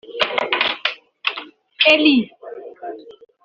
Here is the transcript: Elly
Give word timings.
Elly 1.87 2.33